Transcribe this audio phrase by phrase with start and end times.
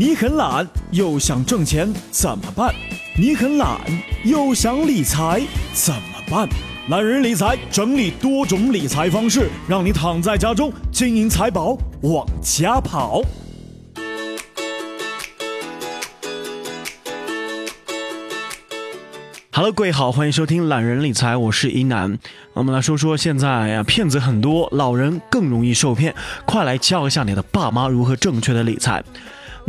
[0.00, 2.74] 你很懒又想挣钱怎么办？
[3.18, 3.78] 你很懒
[4.24, 5.42] 又想理财
[5.74, 6.48] 怎么办？
[6.88, 13.20] 懒人理财整理多种理财方式，让你躺在家中，金银财宝往家跑。
[19.52, 22.18] Hello，各位好，欢迎收听懒人理财，我是一楠。
[22.54, 26.14] 我们来说说现在呀，骗子很多，老人更容易受骗，
[26.46, 29.04] 快来教一下你的爸妈如何正确的理财。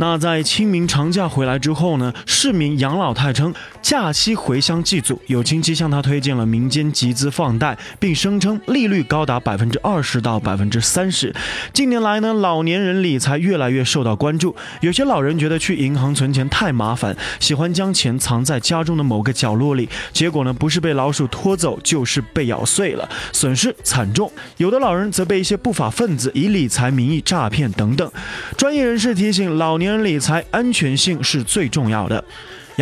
[0.02, 11.32] 那在清明长假回来之后呢，市民杨老太称假期回乡祭祖，有亲戚向他推荐了民间集资放贷，并声称利率高达百分之二十到百分之三十。
[11.72, 24.28] 近年来呢，老年人理财越来越受到关注，有些老人觉得去银行存钱太麻烦，喜欢将钱藏在家中的某个角落里，结果呢，不是被老鼠拖走，就是被咬碎了，损失惨重。
[24.56, 28.10] 有的老人则被一些不法分子以理财名义诈骗等等。
[28.56, 29.91] 专业人士提醒老年。
[29.98, 32.24] 理财安全性是最重要的。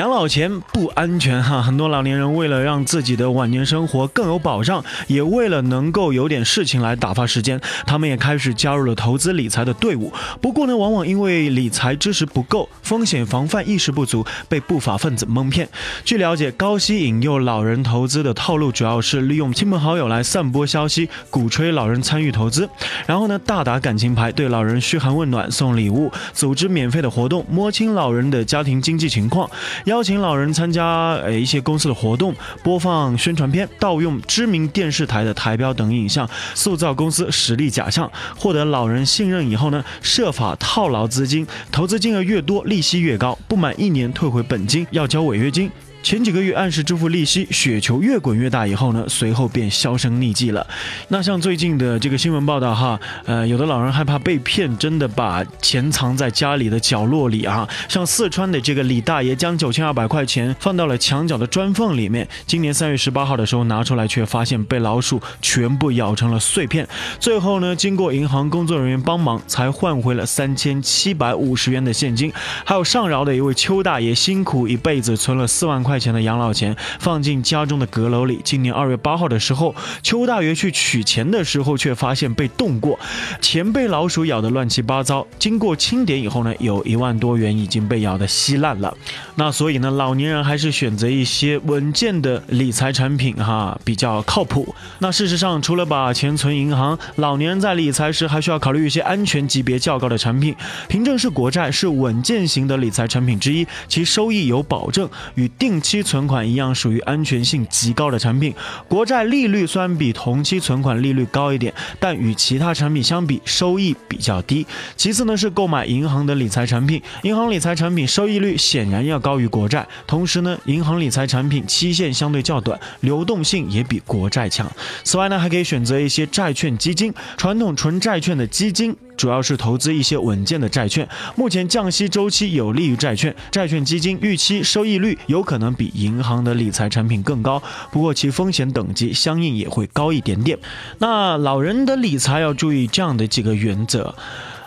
[0.00, 10.10] 养老钱不安全哈，很多老年人为了让自己的晚年生活更有保障，也为了能够有点事情来打发时间，他们也开始加入了投资理财的队伍。
[10.41, 15.69] 不过呢，往往因为理财知识不够，风险防范意识不足，被不法分子蒙骗。
[16.03, 22.66] 据了解，高息引诱老人投资的套路主要是利用亲朋好友来散播消息，鼓吹老人参与投资，
[23.06, 29.50] 然后呢，大打感情牌，对老人嘘寒问暖、送礼物，组织免费的活动，摸清老人的家庭经济情况。
[29.91, 45.69] 邀请老人参加呃一些公司的活动，播放宣传片，盗用知名电视台的台标等影像，塑造公司实力假象，获得老人信任以后呢，设法套牢资金，投资金额越多，利息越高，不满一年退回本金，要交违约金。
[46.03, 50.67] 前几个月按时支付利息，雪球越滚越大，以后呢，随后便销声匿迹了。
[51.09, 57.69] 那像最近的这个新闻报道哈，呃，有的老人害怕被骗，真的把钱藏在家里的角落里啊。
[57.87, 62.27] 像四川的这个李大爷，将九千二百块钱放到了墙角的砖缝里面。
[62.47, 66.89] 今年三月十八号的时候拿出来，却发现被老鼠全部咬成了碎片。
[67.19, 72.33] 最后呢，经过银行工作人员帮忙，才换回了三千七百五十元的现金。
[72.65, 75.90] 还有上饶的一位邱大爷，辛苦一辈子存了四万块。
[75.91, 78.41] 块钱的养老钱放进家中的阁楼里。
[78.45, 79.75] 今年二月八号的时候，
[80.05, 82.97] 邱大爷去取钱的时候，却发现被动过，
[83.41, 85.27] 钱被老鼠咬得乱七八糟。
[85.37, 88.97] 经过清点以后呢，有一万多元已经被咬得稀烂了。
[89.34, 94.72] 那所以呢，老年人还是选择一些稳健的理财产品哈，比较靠谱。
[95.01, 100.55] 那事实上，除了把钱存银行，老年人在理财时还需要考虑一些安全级别较高的产品。
[100.87, 105.79] 凭证式国债是稳健型的理财产品之一，其收益有保证，与定。
[105.80, 108.54] 期存款一样属于安全性极高的产品，
[108.88, 114.66] 国债利率虽然比同期存款利率高一点，但与其他产品相比收益比较低。
[114.96, 124.70] 其次呢是购买银行的理财产品，银行理财产品收益率显然要高于国债，同时呢银行理财产品期限相对较短，流动性也比国债强。
[125.04, 128.97] 此外呢还可以选择一些债券基金，传统纯债券的基金。
[129.20, 140.59] 主要是投资一些稳健的债券，目前降息周期有利于债券，债券基金预期收益率有可能比银行的理财产品更高，不过其风险等级相应也会高一点点。
[141.00, 144.14] 那老人的理财要注意这样的几个原则。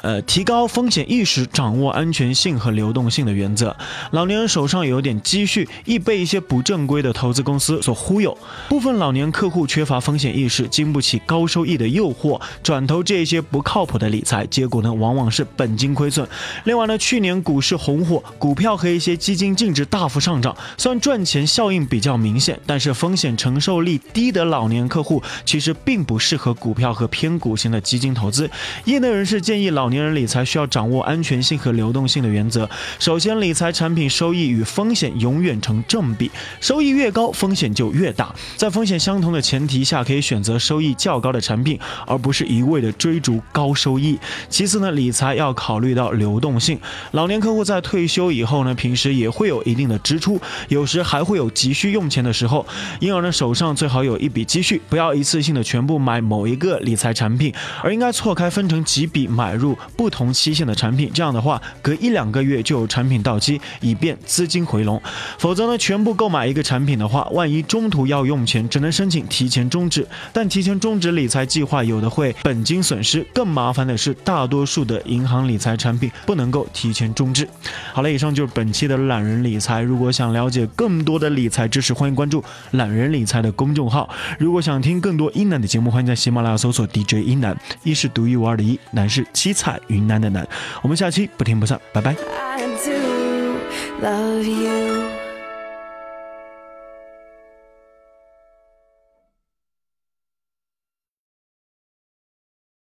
[0.03, 3.74] 呃，提高风险意识，掌握安全性和流动性的原则。
[4.12, 8.38] 老年人手上有点积蓄，易被一些不正规的投资公司所忽悠。
[8.68, 16.28] 部分老年客户缺乏风险意识，经不起高收益的诱惑，转投这些不靠谱的理财，结果呢，往往是本金亏损。
[16.66, 28.52] 另外呢，去年股市红火，股票和一些基金净值大幅上涨，虽然赚钱效应比较明显，但是风险承受力低的老年客户其实并不适合股票和偏股型的基金投资。
[28.84, 29.93] 业内人士建议老。
[29.94, 32.70] 年人理财需要掌握安全性和流动性的原则。
[33.00, 38.34] 首先，理财产品收益与风险永远成正比，收益越高，风险就越大。
[38.58, 44.18] 在风险相同的前提下，可以选择收益较高的产品，而不是一味的追逐高收益。
[44.50, 46.80] 其次呢，理财要考虑到流动性。
[47.12, 52.66] 老年客户在退休以后呢，平时也会有一定的支出，有时还会有急需用钱的时候，
[53.00, 57.54] 因而呢，手上最好有一笔积蓄，不要一次性的全部买某一个理财产品，
[57.84, 59.78] 而应该错开分成几笔买入。
[59.95, 65.01] 不同期限的产品，这样的话，隔一两个月就有产品到期，以便资金回笼。
[65.38, 70.07] 否则呢，全部购买一个产品的话，万一中途要用钱，只能申请提前终止。
[70.31, 73.25] 但提前终止理财计划，有的会本金损失。
[73.33, 77.47] 更麻烦的是，大多数的银行理财产品不能够提前终止。
[77.94, 79.81] 好了，以上就是本期的懒人理财。
[79.81, 84.09] 如果想了解更多的理财知识，欢迎关注懒人理财的公众号。
[84.39, 87.57] 如果想听更多英男的节目，欢迎在喜马拉雅搜索 DJ 英男。
[87.83, 89.73] 一是独一无二的一，男是七彩。
[89.88, 90.48] 云南的南。
[90.81, 92.16] 我们下期不听不散拜拜。
[92.40, 93.58] I do
[94.02, 95.23] love you.